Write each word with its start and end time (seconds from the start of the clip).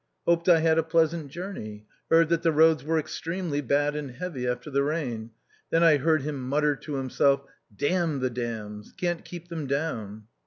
Hoped 0.25 0.49
I 0.49 0.61
had 0.61 0.79
a 0.79 0.83
pleasant 0.83 1.27
journey. 1.29 1.85
Heard 2.09 2.29
that 2.29 2.41
the 2.41 2.51
roads 2.51 2.83
were... 2.83 2.97
extremely 2.97 3.61
bad 3.61 3.95
and 3.95 4.09
heavy 4.09 4.47
after 4.47 4.71
the 4.71 4.81
rain. 4.81 5.29
Then 5.69 5.83
I 5.83 5.97
heard 5.97 6.23
him 6.23 6.41
mutter 6.41 6.75
to 6.77 6.95
himself," 6.95 7.43
Damn 7.83 8.19
the 8.19 8.31
damns, 8.31 8.93
can't 8.93 9.23
keep 9.23 9.49
them 9.49 9.67
down." 9.67 10.23